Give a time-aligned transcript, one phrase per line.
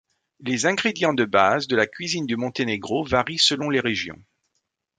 [0.39, 4.19] Les ingrédients de base de la cuisine du Monténégro varient selon les régions.